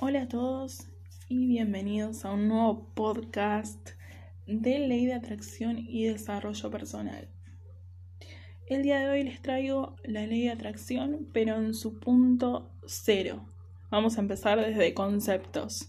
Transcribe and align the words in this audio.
Hola 0.00 0.22
a 0.22 0.28
todos 0.28 0.86
y 1.28 1.48
bienvenidos 1.48 2.24
a 2.24 2.30
un 2.30 2.46
nuevo 2.46 2.86
podcast 2.94 3.90
de 4.46 4.78
Ley 4.78 5.06
de 5.06 5.14
Atracción 5.14 5.76
y 5.76 6.04
Desarrollo 6.04 6.70
Personal. 6.70 7.28
El 8.68 8.84
día 8.84 9.00
de 9.00 9.08
hoy 9.08 9.24
les 9.24 9.42
traigo 9.42 9.96
la 10.04 10.24
ley 10.24 10.42
de 10.42 10.52
atracción, 10.52 11.26
pero 11.32 11.56
en 11.56 11.74
su 11.74 11.98
punto 11.98 12.70
cero. 12.86 13.44
Vamos 13.90 14.16
a 14.16 14.20
empezar 14.20 14.64
desde 14.64 14.94
conceptos. 14.94 15.88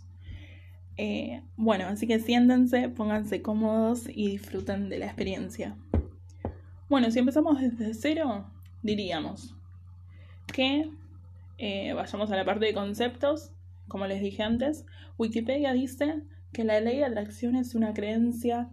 Eh, 0.98 1.44
bueno, 1.56 1.86
así 1.86 2.08
que 2.08 2.20
siéntense, 2.20 2.90
pónganse 2.90 3.44
cómodos 3.44 4.10
y 4.10 4.32
disfruten 4.32 4.90
de 4.90 4.98
la 4.98 5.06
experiencia. 5.06 5.78
Bueno, 6.90 7.12
si 7.12 7.20
empezamos 7.20 7.62
desde 7.62 7.94
cero, 7.94 8.50
diríamos 8.82 9.54
que 10.52 10.90
eh, 11.60 11.94
vayamos 11.94 12.32
a 12.32 12.36
la 12.36 12.44
parte 12.44 12.66
de 12.66 12.74
conceptos. 12.74 13.52
Como 13.90 14.08
les 14.08 14.22
dije 14.22 14.44
antes, 14.44 14.86
Wikipedia 15.18 15.74
dice 15.74 16.24
que 16.54 16.64
la 16.64 16.80
ley 16.80 16.98
de 16.98 17.06
atracción 17.06 17.56
es 17.58 17.76
una 17.76 17.94
creencia 17.94 18.70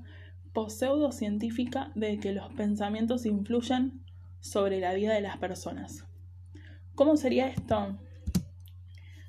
pseudocientífica 0.69 1.93
de 1.95 2.19
que 2.19 2.33
los 2.33 2.53
pensamientos 2.55 3.27
influyen 3.27 4.03
sobre 4.41 4.81
la 4.81 4.95
vida 4.95 5.13
de 5.13 5.21
las 5.21 5.37
personas. 5.37 6.05
¿Cómo 6.95 7.17
sería 7.17 7.49
esto? 7.49 7.99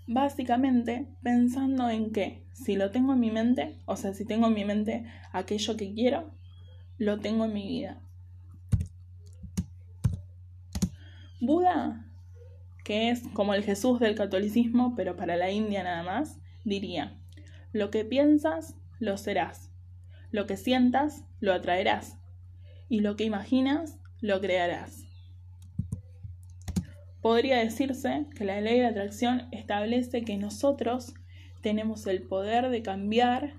Básicamente 0.08 1.08
pensando 1.22 1.90
en 1.90 2.12
que 2.12 2.46
si 2.54 2.76
lo 2.76 2.92
tengo 2.92 3.14
en 3.14 3.20
mi 3.20 3.32
mente, 3.32 3.78
o 3.86 3.98
sea, 3.98 4.14
si 4.14 4.26
tengo 4.26 4.48
en 4.48 4.54
mi 4.54 4.64
mente 4.64 5.06
aquello 5.34 5.76
que 5.76 5.94
quiero, 5.94 6.32
lo 6.98 7.20
tengo 7.20 7.46
en 7.46 7.54
mi 7.54 7.68
vida. 7.68 8.02
Buda, 11.42 12.07
que 12.88 13.10
es 13.10 13.28
como 13.34 13.54
el 13.54 13.66
Jesús 13.66 14.00
del 14.00 14.16
catolicismo, 14.16 14.96
pero 14.96 15.18
para 15.18 15.36
la 15.36 15.52
India 15.52 15.84
nada 15.84 16.04
más, 16.04 16.40
diría, 16.64 17.20
lo 17.74 17.92
que 17.92 18.06
piensas, 18.06 18.76
lo 18.98 19.18
serás. 19.18 19.74
Lo 20.32 20.48
que 20.48 20.56
sientas, 20.56 21.26
lo 21.42 21.52
atraerás. 21.54 22.18
Y 22.88 23.02
lo 23.02 23.18
que 23.18 23.26
imaginas, 23.26 24.00
lo 24.22 24.40
crearás. 24.40 25.04
Podría 27.20 27.58
decirse 27.58 28.26
que 28.38 28.46
la 28.46 28.62
ley 28.62 28.80
de 28.80 28.86
atracción 28.86 29.50
establece 29.52 30.24
que 30.24 30.38
nosotros 30.38 31.14
tenemos 31.62 32.08
el 32.08 32.22
poder 32.22 32.70
de 32.70 32.84
cambiar 32.84 33.54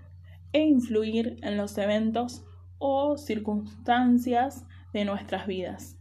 e 0.55 0.61
influir 0.61 1.37
en 1.43 1.59
los 1.59 1.77
eventos 1.77 2.47
o 2.79 3.19
circunstancias 3.19 4.65
de 4.95 5.05
nuestras 5.05 5.47
vidas. 5.47 5.98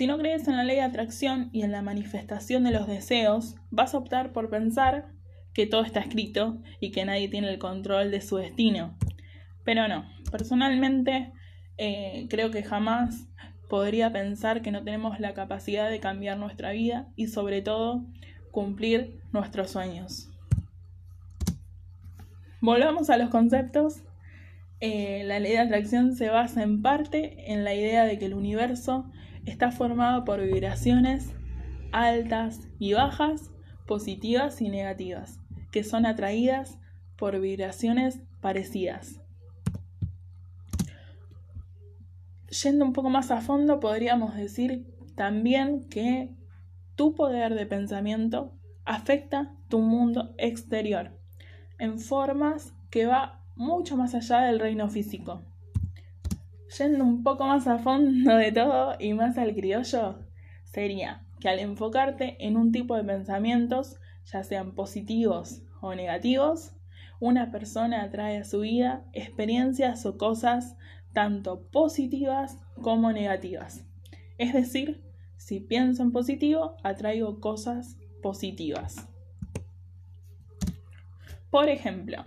Si 0.00 0.06
no 0.06 0.16
crees 0.16 0.48
en 0.48 0.56
la 0.56 0.64
ley 0.64 0.76
de 0.76 0.82
atracción 0.82 1.50
y 1.52 1.60
en 1.60 1.72
la 1.72 1.82
manifestación 1.82 2.64
de 2.64 2.70
los 2.70 2.86
deseos, 2.86 3.56
vas 3.70 3.92
a 3.92 3.98
optar 3.98 4.32
por 4.32 4.48
pensar 4.48 5.12
que 5.52 5.66
todo 5.66 5.82
está 5.84 6.00
escrito 6.00 6.62
y 6.80 6.90
que 6.90 7.04
nadie 7.04 7.28
tiene 7.28 7.50
el 7.50 7.58
control 7.58 8.10
de 8.10 8.22
su 8.22 8.38
destino. 8.38 8.96
Pero 9.62 9.88
no, 9.88 10.06
personalmente 10.32 11.34
eh, 11.76 12.28
creo 12.30 12.50
que 12.50 12.62
jamás 12.62 13.28
podría 13.68 14.10
pensar 14.10 14.62
que 14.62 14.70
no 14.70 14.82
tenemos 14.82 15.20
la 15.20 15.34
capacidad 15.34 15.90
de 15.90 16.00
cambiar 16.00 16.38
nuestra 16.38 16.72
vida 16.72 17.08
y 17.14 17.26
sobre 17.26 17.60
todo 17.60 18.06
cumplir 18.52 19.20
nuestros 19.34 19.70
sueños. 19.70 20.30
Volvamos 22.62 23.10
a 23.10 23.18
los 23.18 23.28
conceptos. 23.28 24.00
Eh, 24.80 25.24
la 25.26 25.40
ley 25.40 25.52
de 25.52 25.58
atracción 25.58 26.16
se 26.16 26.30
basa 26.30 26.62
en 26.62 26.80
parte 26.80 27.52
en 27.52 27.64
la 27.64 27.74
idea 27.74 28.04
de 28.04 28.18
que 28.18 28.24
el 28.24 28.32
universo 28.32 29.04
está 29.46 29.70
formado 29.70 30.24
por 30.24 30.40
vibraciones 30.40 31.32
altas 31.92 32.60
y 32.78 32.92
bajas, 32.92 33.50
positivas 33.86 34.60
y 34.60 34.68
negativas, 34.68 35.40
que 35.72 35.84
son 35.84 36.06
atraídas 36.06 36.78
por 37.16 37.40
vibraciones 37.40 38.20
parecidas. 38.40 39.20
Yendo 42.62 42.84
un 42.84 42.92
poco 42.92 43.10
más 43.10 43.30
a 43.30 43.40
fondo, 43.40 43.78
podríamos 43.78 44.34
decir 44.34 44.86
también 45.14 45.88
que 45.88 46.34
tu 46.96 47.14
poder 47.14 47.54
de 47.54 47.66
pensamiento 47.66 48.52
afecta 48.84 49.54
tu 49.68 49.80
mundo 49.80 50.34
exterior 50.36 51.16
en 51.78 51.98
formas 51.98 52.74
que 52.90 53.06
va 53.06 53.40
mucho 53.54 53.96
más 53.96 54.14
allá 54.14 54.40
del 54.40 54.58
reino 54.58 54.88
físico. 54.88 55.42
Yendo 56.78 57.04
un 57.04 57.24
poco 57.24 57.46
más 57.46 57.66
a 57.66 57.78
fondo 57.78 58.36
de 58.36 58.52
todo 58.52 58.94
y 59.00 59.12
más 59.12 59.38
al 59.38 59.54
criollo, 59.54 60.20
sería 60.64 61.26
que 61.40 61.48
al 61.48 61.58
enfocarte 61.58 62.36
en 62.46 62.56
un 62.56 62.70
tipo 62.70 62.94
de 62.94 63.02
pensamientos, 63.02 63.98
ya 64.24 64.44
sean 64.44 64.74
positivos 64.74 65.62
o 65.80 65.94
negativos, 65.94 66.72
una 67.18 67.50
persona 67.50 68.02
atrae 68.02 68.38
a 68.38 68.44
su 68.44 68.60
vida 68.60 69.04
experiencias 69.12 70.06
o 70.06 70.16
cosas 70.16 70.76
tanto 71.12 71.66
positivas 71.70 72.56
como 72.80 73.12
negativas. 73.12 73.84
Es 74.38 74.52
decir, 74.52 75.02
si 75.36 75.58
pienso 75.58 76.02
en 76.02 76.12
positivo, 76.12 76.76
atraigo 76.84 77.40
cosas 77.40 77.96
positivas. 78.22 79.08
Por 81.50 81.68
ejemplo, 81.68 82.24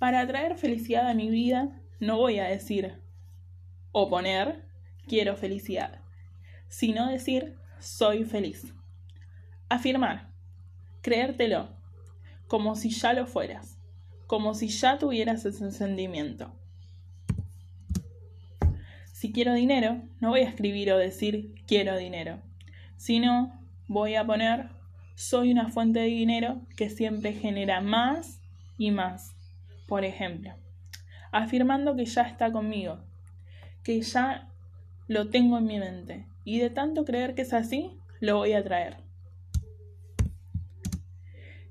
para 0.00 0.20
atraer 0.20 0.56
felicidad 0.56 1.08
a 1.08 1.14
mi 1.14 1.30
vida, 1.30 1.80
no 2.00 2.18
voy 2.18 2.40
a 2.40 2.48
decir 2.48 3.05
o 3.98 4.10
poner 4.10 4.62
quiero 5.08 5.38
felicidad, 5.38 6.02
sino 6.68 7.10
decir 7.10 7.56
soy 7.78 8.24
feliz. 8.26 8.74
Afirmar, 9.70 10.28
creértelo, 11.00 11.70
como 12.46 12.76
si 12.76 12.90
ya 12.90 13.14
lo 13.14 13.26
fueras, 13.26 13.78
como 14.26 14.52
si 14.52 14.68
ya 14.68 14.98
tuvieras 14.98 15.46
ese 15.46 15.72
sentimiento. 15.72 16.52
Si 19.14 19.32
quiero 19.32 19.54
dinero, 19.54 20.02
no 20.20 20.28
voy 20.28 20.40
a 20.40 20.50
escribir 20.50 20.92
o 20.92 20.98
decir 20.98 21.54
quiero 21.66 21.96
dinero, 21.96 22.42
sino 22.98 23.58
voy 23.88 24.16
a 24.16 24.26
poner 24.26 24.68
soy 25.14 25.50
una 25.52 25.70
fuente 25.70 26.00
de 26.00 26.08
dinero 26.08 26.60
que 26.76 26.90
siempre 26.90 27.32
genera 27.32 27.80
más 27.80 28.42
y 28.76 28.90
más. 28.90 29.34
Por 29.88 30.04
ejemplo, 30.04 30.52
afirmando 31.32 31.96
que 31.96 32.04
ya 32.04 32.24
está 32.24 32.52
conmigo, 32.52 33.00
que 33.86 34.00
ya 34.00 34.48
lo 35.06 35.30
tengo 35.30 35.58
en 35.58 35.66
mi 35.66 35.78
mente. 35.78 36.26
Y 36.42 36.58
de 36.58 36.70
tanto 36.70 37.04
creer 37.04 37.36
que 37.36 37.42
es 37.42 37.52
así, 37.52 38.00
lo 38.18 38.38
voy 38.38 38.52
a 38.52 38.64
traer. 38.64 38.96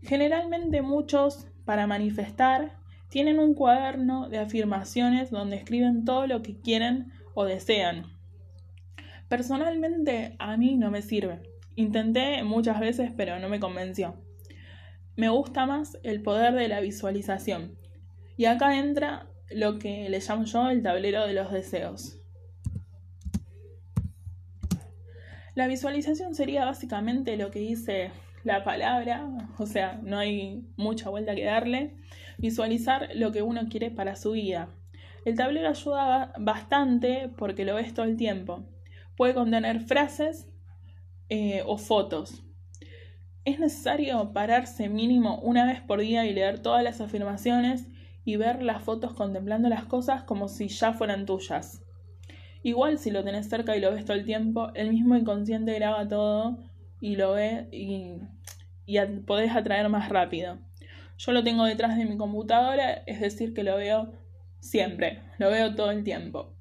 Generalmente 0.02 0.82
muchos, 0.82 1.46
para 1.66 1.88
manifestar, 1.88 2.78
tienen 3.10 3.38
un 3.38 3.54
cuaderno 3.54 4.30
de 4.30 4.38
afirmaciones 4.38 5.30
donde 5.30 5.58
escriben 5.58 6.06
todo 6.06 6.26
lo 6.26 6.42
que 6.42 6.58
quieren 6.58 7.12
o 7.34 7.44
desean. 7.44 8.06
Personalmente 9.28 10.38
a 10.40 10.56
mí 10.56 10.78
no 10.78 10.92
me 10.92 11.02
sirve. 11.02 11.42
Intenté 11.76 12.42
muchas 12.44 12.80
veces 12.80 13.12
pero 13.18 13.40
no 13.40 13.50
me 13.50 13.60
convenció. 13.60 14.16
Me 15.18 15.28
gusta 15.28 15.66
más 15.66 15.98
el 16.04 16.22
poder 16.22 16.54
de 16.54 16.70
la 16.70 16.80
visualización. 16.80 17.76
Y 18.38 18.46
acá 18.46 18.78
entra 18.78 19.28
lo 19.50 19.80
que 19.80 20.10
le 20.10 20.20
llamo 20.20 20.46
yo 20.46 20.70
el 20.70 20.82
tablero 20.82 21.26
de 21.28 21.34
los 21.34 21.52
deseos. 21.52 22.20
La 25.56 25.68
visualización 25.68 26.36
sería 26.36 26.66
básicamente 26.66 27.38
lo 27.38 27.50
que 27.50 27.60
dice 27.60 28.12
la 28.44 28.64
palabra, 28.64 29.28
o 29.58 29.66
sea, 29.66 30.00
no 30.04 30.20
hay 30.20 30.68
mucha 30.76 31.10
vuelta 31.10 31.34
que 31.34 31.46
darle, 31.46 31.96
visualizar 32.38 33.10
lo 33.16 33.32
que 33.32 33.42
uno 33.42 33.62
quiere 33.70 33.90
para 33.90 34.16
su 34.16 34.32
vida. 34.32 34.70
El 35.24 35.36
tablero 35.36 35.70
ayuda 35.70 36.34
bastante 36.38 37.32
porque 37.38 37.66
lo 37.66 37.76
ves 37.76 37.94
todo 37.94 38.06
el 38.06 38.18
tiempo. 38.18 38.64
Puede 39.18 39.34
contener 39.34 39.80
frases 39.82 40.48
eh, 41.30 41.64
o 41.66 41.78
fotos. 41.78 42.44
Es 43.46 43.60
necesario 43.60 44.34
pararse 44.34 44.90
mínimo 44.90 45.40
una 45.40 45.66
vez 45.66 45.82
por 45.82 46.02
día 46.02 46.26
y 46.26 46.34
leer 46.34 46.60
todas 46.60 46.84
las 46.84 47.02
afirmaciones 47.02 47.88
y 48.26 48.36
ver 48.38 48.64
las 48.64 48.82
fotos 48.82 49.14
contemplando 49.14 49.70
las 49.70 49.86
cosas 49.86 50.24
como 50.24 50.48
si 50.50 50.68
ya 50.68 50.94
fueran 50.94 51.26
tuyas. 51.26 51.82
Igual 52.64 52.98
si 52.98 53.12
lo 53.12 53.24
tenés 53.24 53.48
cerca 53.48 53.78
y 53.78 53.80
lo 53.80 53.92
ves 53.92 54.04
todo 54.04 54.18
el 54.18 54.26
tiempo, 54.26 54.72
el 54.74 54.90
mismo 54.90 55.16
inconsciente 55.16 55.76
graba 55.76 56.08
todo 56.08 56.58
y 57.00 57.16
lo 57.16 57.34
ve 57.34 57.68
y, 57.72 58.16
y 58.88 59.00
podés 59.28 59.56
atraer 59.56 59.88
más 59.90 60.10
rápido. 60.10 60.58
Yo 61.18 61.32
lo 61.32 61.44
tengo 61.44 61.64
detrás 61.64 61.96
de 61.96 62.06
mi 62.06 62.18
computadora, 62.18 63.04
es 63.06 63.22
decir, 63.22 63.54
que 63.54 63.64
lo 63.64 63.78
veo 63.78 64.12
siempre, 64.60 65.22
lo 65.38 65.52
veo 65.52 65.76
todo 65.76 65.92
el 65.92 66.04
tiempo. 66.04 66.52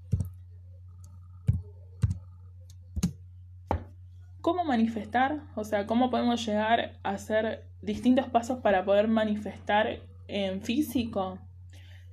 ¿Cómo 4.43 4.63
manifestar? 4.65 5.41
O 5.55 5.65
sea, 5.65 5.87
¿cómo 5.87 6.11
podemos 6.11 6.45
llegar 6.45 6.99
a 7.03 7.11
hacer 7.13 7.65
distintos 7.81 8.29
pasos 8.29 8.59
para 8.59 8.85
poder 8.85 9.09
manifestar 9.09 10.01
en 10.29 10.61
físico? 10.61 11.39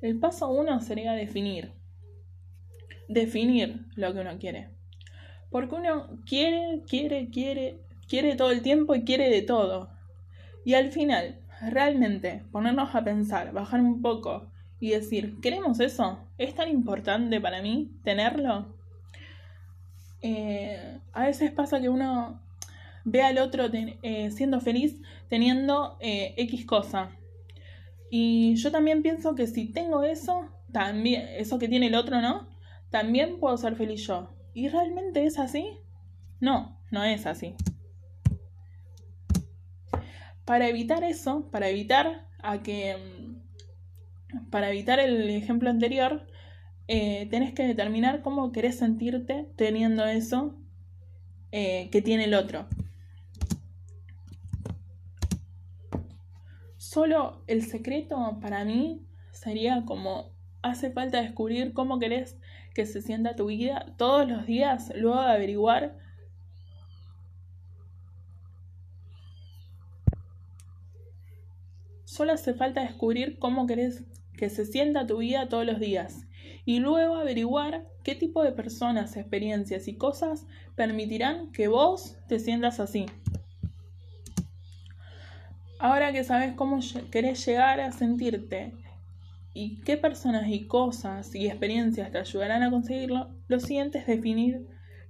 El 0.01 0.19
paso 0.19 0.49
uno 0.49 0.79
sería 0.81 1.13
definir. 1.13 1.71
Definir 3.07 3.85
lo 3.95 4.13
que 4.13 4.19
uno 4.19 4.39
quiere. 4.39 4.69
Porque 5.49 5.75
uno 5.75 6.07
quiere, 6.25 6.81
quiere, 6.87 7.29
quiere, 7.29 7.81
quiere 8.07 8.35
todo 8.35 8.51
el 8.51 8.61
tiempo 8.61 8.95
y 8.95 9.03
quiere 9.03 9.29
de 9.29 9.41
todo. 9.41 9.89
Y 10.65 10.73
al 10.73 10.91
final, 10.91 11.39
realmente, 11.61 12.43
ponernos 12.51 12.95
a 12.95 13.03
pensar, 13.03 13.53
bajar 13.53 13.81
un 13.81 14.01
poco 14.01 14.47
y 14.79 14.89
decir, 14.89 15.39
¿queremos 15.41 15.79
eso? 15.79 16.19
¿Es 16.37 16.55
tan 16.55 16.69
importante 16.69 17.39
para 17.39 17.61
mí 17.61 17.91
tenerlo? 18.03 18.75
Eh, 20.21 20.99
a 21.13 21.25
veces 21.25 21.51
pasa 21.51 21.79
que 21.79 21.89
uno 21.89 22.41
ve 23.03 23.21
al 23.21 23.37
otro 23.39 23.65
eh, 23.71 24.31
siendo 24.31 24.61
feliz 24.61 25.01
teniendo 25.29 25.97
eh, 25.99 26.33
X 26.37 26.65
cosa. 26.65 27.11
Y 28.13 28.55
yo 28.55 28.71
también 28.73 29.01
pienso 29.01 29.35
que 29.35 29.47
si 29.47 29.71
tengo 29.71 30.03
eso, 30.03 30.49
también, 30.73 31.29
eso 31.37 31.57
que 31.57 31.69
tiene 31.69 31.87
el 31.87 31.95
otro, 31.95 32.21
¿no? 32.21 32.49
También 32.89 33.39
puedo 33.39 33.55
ser 33.55 33.77
feliz 33.77 34.05
yo. 34.05 34.35
¿Y 34.53 34.67
realmente 34.67 35.25
es 35.25 35.39
así? 35.39 35.79
No, 36.41 36.77
no 36.91 37.05
es 37.05 37.25
así. 37.25 37.55
Para 40.43 40.67
evitar 40.67 41.05
eso, 41.05 41.49
para 41.51 41.69
evitar 41.69 42.27
a 42.43 42.61
que 42.61 42.97
para 44.49 44.69
evitar 44.69 44.99
el 44.99 45.29
ejemplo 45.29 45.69
anterior, 45.69 46.27
eh, 46.89 47.27
tenés 47.31 47.53
que 47.53 47.65
determinar 47.65 48.21
cómo 48.21 48.51
querés 48.51 48.77
sentirte 48.77 49.47
teniendo 49.55 50.05
eso 50.05 50.57
eh, 51.53 51.89
que 51.91 52.01
tiene 52.01 52.25
el 52.25 52.33
otro. 52.33 52.67
Solo 56.91 57.41
el 57.47 57.63
secreto 57.63 58.37
para 58.41 58.65
mí 58.65 59.01
sería 59.31 59.85
como 59.85 60.33
hace 60.61 60.91
falta 60.91 61.21
descubrir 61.21 61.71
cómo 61.71 61.99
querés 61.99 62.37
que 62.75 62.85
se 62.85 63.01
sienta 63.01 63.37
tu 63.37 63.45
vida 63.45 63.93
todos 63.97 64.27
los 64.27 64.45
días, 64.45 64.91
luego 64.93 65.21
de 65.21 65.31
averiguar 65.31 65.97
Solo 72.03 72.33
hace 72.33 72.53
falta 72.53 72.81
descubrir 72.81 73.39
cómo 73.39 73.67
querés 73.67 74.03
que 74.37 74.49
se 74.49 74.65
sienta 74.65 75.07
tu 75.07 75.19
vida 75.19 75.47
todos 75.47 75.65
los 75.65 75.79
días 75.79 76.27
y 76.65 76.79
luego 76.79 77.15
averiguar 77.15 77.87
qué 78.03 78.15
tipo 78.15 78.43
de 78.43 78.51
personas, 78.51 79.15
experiencias 79.15 79.87
y 79.87 79.95
cosas 79.95 80.45
permitirán 80.75 81.53
que 81.53 81.69
vos 81.69 82.17
te 82.27 82.37
sientas 82.37 82.81
así. 82.81 83.05
Ahora 85.81 86.11
que 86.11 86.23
sabes 86.23 86.53
cómo 86.53 86.79
querés 87.11 87.43
llegar 87.43 87.79
a 87.79 87.91
sentirte 87.91 88.71
y 89.51 89.81
qué 89.81 89.97
personas 89.97 90.47
y 90.47 90.67
cosas 90.67 91.33
y 91.33 91.47
experiencias 91.47 92.11
te 92.11 92.19
ayudarán 92.19 92.61
a 92.61 92.69
conseguirlo, 92.69 93.31
lo 93.47 93.59
siguiente 93.59 93.97
es 93.97 94.05
definir 94.05 94.67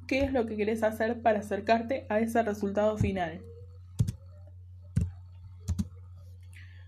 qué 0.08 0.24
es 0.24 0.32
lo 0.32 0.46
que 0.46 0.56
querés 0.56 0.82
hacer 0.82 1.22
para 1.22 1.40
acercarte 1.40 2.06
a 2.08 2.22
ese 2.22 2.42
resultado 2.42 2.98
final. 2.98 3.42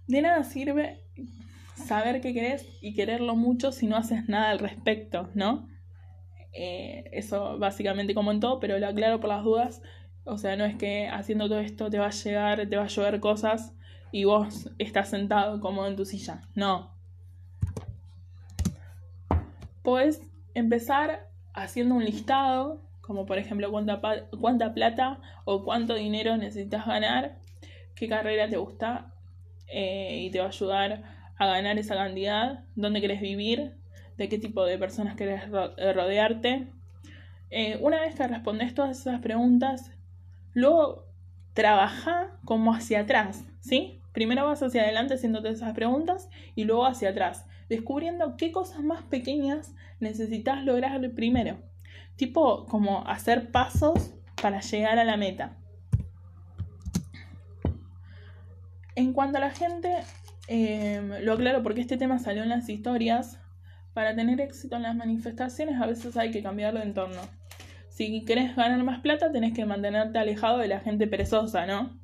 De 0.07 0.21
nada 0.21 0.45
sirve 0.45 1.01
saber 1.75 2.21
qué 2.21 2.33
querés 2.33 2.65
y 2.79 2.93
quererlo 2.93 3.35
mucho 3.35 3.73
si 3.73 3.87
no 3.87 3.97
haces 3.97 4.29
nada 4.29 4.51
al 4.51 4.59
respecto, 4.59 5.29
¿no? 5.33 5.67
Eh, 6.53 7.09
eso 7.11 7.59
básicamente 7.59 8.15
como 8.15 8.31
en 8.31 8.39
todo, 8.39 8.61
pero 8.61 8.79
lo 8.79 8.87
aclaro 8.87 9.19
por 9.19 9.29
las 9.29 9.43
dudas. 9.43 9.81
O 10.25 10.37
sea, 10.37 10.55
no 10.55 10.63
es 10.65 10.75
que 10.75 11.07
haciendo 11.07 11.47
todo 11.47 11.59
esto 11.59 11.89
te 11.89 11.99
va 11.99 12.07
a 12.07 12.11
llegar, 12.11 12.67
te 12.67 12.77
va 12.77 12.83
a 12.83 12.87
llover 12.87 13.19
cosas 13.19 13.73
y 14.11 14.23
vos 14.23 14.69
estás 14.77 15.09
sentado 15.09 15.59
cómodo 15.59 15.87
en 15.87 15.95
tu 15.95 16.05
silla. 16.05 16.41
No. 16.55 16.91
Puedes 19.81 20.21
empezar 20.53 21.27
haciendo 21.53 21.95
un 21.95 22.05
listado, 22.05 22.81
como 23.01 23.25
por 23.25 23.37
ejemplo 23.37 23.69
cuánta, 23.71 24.73
plata 24.73 25.19
o 25.43 25.63
cuánto 25.63 25.95
dinero 25.95 26.37
necesitas 26.37 26.85
ganar, 26.85 27.37
qué 27.95 28.07
carrera 28.07 28.47
te 28.47 28.57
gusta 28.57 29.11
eh, 29.67 30.21
y 30.23 30.31
te 30.31 30.39
va 30.39 30.45
a 30.45 30.49
ayudar 30.49 31.03
a 31.37 31.47
ganar 31.47 31.77
esa 31.77 31.95
cantidad, 31.95 32.63
dónde 32.75 33.01
querés 33.01 33.19
vivir, 33.19 33.73
de 34.17 34.29
qué 34.29 34.37
tipo 34.37 34.63
de 34.63 34.77
personas 34.77 35.15
querés 35.15 35.49
rodearte. 35.49 36.67
Eh, 37.49 37.77
una 37.81 37.99
vez 37.99 38.15
que 38.15 38.27
respondes 38.27 38.73
todas 38.73 38.99
esas 38.99 39.19
preguntas, 39.21 39.91
luego 40.53 41.05
trabaja 41.53 42.37
como 42.45 42.73
hacia 42.73 43.01
atrás, 43.01 43.43
¿sí? 43.59 44.01
Primero 44.11 44.45
vas 44.45 44.61
hacia 44.61 44.83
adelante 44.83 45.15
haciéndote 45.15 45.49
esas 45.49 45.73
preguntas 45.73 46.29
y 46.55 46.65
luego 46.65 46.85
hacia 46.85 47.09
atrás, 47.09 47.45
descubriendo 47.69 48.37
qué 48.37 48.51
cosas 48.51 48.83
más 48.83 49.03
pequeñas 49.03 49.73
necesitas 49.99 50.63
lograr 50.63 51.11
primero. 51.11 51.57
Tipo 52.15 52.65
como 52.65 53.07
hacer 53.07 53.51
pasos 53.51 54.13
para 54.41 54.61
llegar 54.61 54.99
a 54.99 55.03
la 55.03 55.17
meta. 55.17 55.57
En 58.95 59.13
cuanto 59.13 59.39
a 59.39 59.41
la 59.41 59.49
gente, 59.49 60.03
Em, 60.47 61.23
lo 61.23 61.33
aclaro 61.33 61.63
porque 61.63 61.81
este 61.81 61.97
tema 61.97 62.19
salió 62.19 62.43
en 62.43 62.49
las 62.49 62.67
historias. 62.69 63.39
Para 63.93 64.15
tener 64.15 64.41
éxito 64.41 64.75
en 64.75 64.81
las 64.81 64.95
manifestaciones 64.95 65.79
a 65.79 65.85
veces 65.85 66.17
hay 66.17 66.31
que 66.31 66.41
cambiar 66.41 66.73
de 66.73 66.81
entorno. 66.81 67.21
Si 67.93 68.25
querés 68.25 68.55
ganar 68.55 68.83
más 68.83 69.01
plata 69.01 69.31
tenés 69.31 69.53
que 69.53 69.67
mantenerte 69.67 70.17
alejado 70.17 70.57
de 70.57 70.67
la 70.67 70.79
gente 70.79 71.05
perezosa, 71.05 71.67
¿no? 71.67 71.95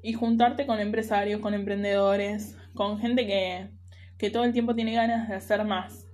Y 0.00 0.12
juntarte 0.12 0.64
con 0.64 0.78
empresarios, 0.78 1.40
con 1.40 1.54
emprendedores, 1.54 2.56
con 2.72 3.00
gente 3.00 3.26
que, 3.26 3.66
que 4.16 4.30
todo 4.30 4.44
el 4.44 4.52
tiempo 4.52 4.76
tiene 4.76 4.94
ganas 4.94 5.28
de 5.28 5.34
hacer 5.34 5.64
más. 5.64 6.06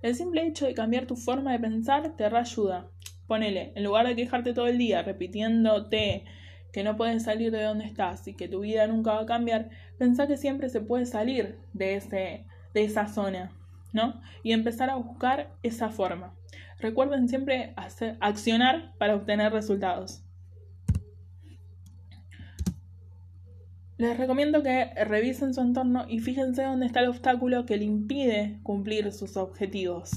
El 0.00 0.14
simple 0.14 0.46
hecho 0.46 0.64
de 0.64 0.72
cambiar 0.72 1.04
tu 1.04 1.14
forma 1.14 1.52
de 1.52 1.58
pensar 1.58 2.16
te 2.16 2.26
reayuda. 2.30 2.88
Ponele, 3.26 3.74
en 3.74 3.84
lugar 3.84 4.06
de 4.06 4.16
quejarte 4.16 4.54
todo 4.54 4.66
el 4.66 4.78
día 4.78 5.02
repitiéndote 5.02 6.24
que 6.72 6.84
no 6.84 6.96
puedes 6.96 7.24
salir 7.24 7.50
de 7.50 7.62
donde 7.62 7.84
estás 7.84 8.26
y 8.28 8.32
que 8.32 8.48
tu 8.48 8.60
vida 8.60 8.86
nunca 8.86 9.12
va 9.12 9.20
a 9.20 9.26
cambiar, 9.26 9.68
pensá 9.98 10.26
que 10.26 10.38
siempre 10.38 10.70
se 10.70 10.80
puede 10.80 11.04
salir 11.04 11.58
de, 11.74 11.96
ese, 11.96 12.46
de 12.72 12.84
esa 12.84 13.08
zona, 13.08 13.52
¿no? 13.92 14.20
Y 14.42 14.52
empezar 14.52 14.90
a 14.90 14.96
buscar 14.96 15.52
esa 15.62 15.90
forma. 15.90 16.34
Recuerden 16.78 17.28
siempre 17.28 17.72
hacer, 17.76 18.16
accionar 18.20 18.92
para 18.98 19.14
obtener 19.14 19.52
resultados. 19.52 20.24
Les 23.98 24.16
recomiendo 24.16 24.64
que 24.64 24.92
revisen 25.04 25.54
su 25.54 25.60
entorno 25.60 26.06
y 26.08 26.18
fíjense 26.18 26.64
dónde 26.64 26.86
está 26.86 27.00
el 27.00 27.08
obstáculo 27.08 27.66
que 27.66 27.76
le 27.76 27.84
impide 27.84 28.58
cumplir 28.64 29.12
sus 29.12 29.36
objetivos. 29.36 30.10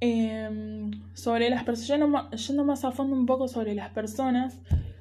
Em, 0.00 0.90
sobre 1.14 1.50
las 1.50 1.64
personas, 1.64 2.46
yendo 2.46 2.64
más 2.64 2.84
a 2.84 2.92
fondo 2.92 3.16
un 3.16 3.26
poco 3.26 3.48
sobre 3.48 3.74
las 3.74 3.90
personas, 3.90 4.58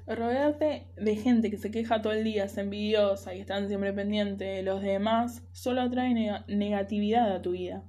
rodearte 0.07 0.87
de 0.95 1.15
gente 1.15 1.51
que 1.51 1.57
se 1.57 1.71
queja 1.71 2.01
todo 2.01 2.13
el 2.13 2.23
día, 2.23 2.45
es 2.45 2.57
envidiosa 2.57 3.35
y 3.35 3.41
están 3.41 3.67
siempre 3.67 3.93
pendientes 3.93 4.55
de 4.55 4.63
los 4.63 4.81
demás, 4.81 5.43
solo 5.51 5.81
atrae 5.81 6.13
negatividad 6.47 7.35
a 7.35 7.41
tu 7.41 7.51
vida. 7.51 7.83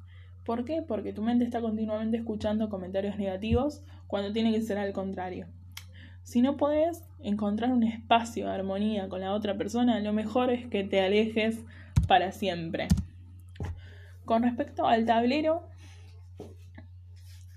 ¿Por 0.45 0.65
qué? 0.65 0.83
Porque 0.83 1.13
tu 1.13 1.23
mente 1.23 1.45
está 1.45 1.61
continuamente 1.61 2.17
escuchando 2.17 2.69
comentarios 2.69 3.19
negativos 3.19 3.83
cuando 4.07 4.33
tiene 4.33 4.53
que 4.53 4.63
ser 4.63 4.79
al 4.79 4.93
contrario. 4.93 5.47
Si 6.23 6.43
no 6.43 6.57
puedes 6.57 7.05
encontrar 7.21 7.71
un 7.71 7.83
espacio 7.85 8.47
de 8.47 8.53
armonía 8.53 9.09
con 9.09 9.21
la 9.21 9.33
otra 9.33 9.57
persona, 9.57 10.01
lo 10.01 10.13
mejor 10.13 10.51
es 10.51 10.67
que 10.67 10.85
te 10.85 11.01
alejes 11.01 11.61
para 12.07 12.33
siempre. 12.33 12.89
Con 14.25 14.43
respecto 14.43 14.87
al 14.87 15.07
tablero, 15.07 15.69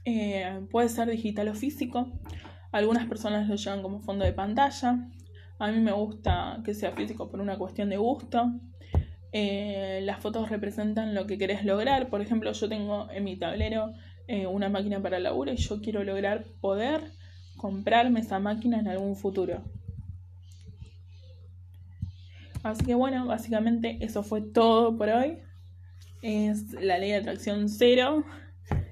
eh, 0.06 0.62
puede 0.72 0.90
ser 0.90 1.10
digital 1.10 1.50
o 1.50 1.54
físico. 1.54 2.08
Algunas 2.72 3.08
personas 3.08 3.48
lo 3.48 3.56
llevan 3.56 3.82
como 3.82 4.00
fondo 4.00 4.26
de 4.26 4.34
pantalla. 4.34 5.10
A 5.60 5.72
mí 5.72 5.80
me 5.80 5.92
gusta 5.92 6.62
que 6.64 6.74
sea 6.74 6.92
físico 6.94 7.30
por 7.30 7.42
una 7.42 7.58
cuestión 7.58 7.90
de 7.90 7.98
gusto. 7.98 8.52
Eh, 9.34 10.02
las 10.04 10.20
fotos 10.20 10.50
representan 10.50 11.14
lo 11.14 11.28
que 11.28 11.38
querés 11.38 11.64
lograr. 11.66 12.10
Por 12.10 12.22
ejemplo, 12.22 12.52
yo 12.52 12.70
tengo 12.70 13.10
en 13.12 13.24
mi 13.24 13.38
tablero 13.38 13.94
eh, 14.28 14.48
una 14.48 14.70
máquina 14.70 15.02
para 15.02 15.20
laburo 15.20 15.52
y 15.52 15.58
yo 15.58 15.82
quiero 15.82 16.04
lograr 16.04 16.46
poder 16.62 17.12
comprarme 17.58 18.22
esa 18.22 18.40
máquina 18.40 18.80
en 18.80 18.88
algún 18.88 19.16
futuro. 19.16 19.62
Así 22.64 22.86
que 22.86 22.96
bueno, 22.96 23.26
básicamente 23.26 23.98
eso 24.02 24.24
fue 24.24 24.42
todo 24.42 24.98
por 24.98 25.10
hoy. 25.10 25.40
Es 26.22 26.74
la 26.74 26.98
ley 26.98 27.12
de 27.12 27.18
atracción 27.18 27.70
cero. 27.70 28.24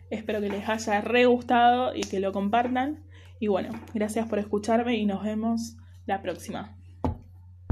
Espero 0.09 0.41
que 0.41 0.50
les 0.50 0.67
haya 0.67 1.01
re 1.01 1.25
gustado 1.25 1.95
y 1.95 2.01
que 2.01 2.19
lo 2.19 2.31
compartan. 2.31 3.08
Y 3.39 3.48
bueno, 3.48 3.69
gracias 3.93 4.27
por 4.27 4.39
escucharme 4.39 4.98
y 4.98 5.05
nos 5.05 5.24
vemos 5.24 5.77
la 6.05 6.22
próxima. 6.22 6.78